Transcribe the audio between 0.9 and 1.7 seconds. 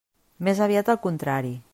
al contrari.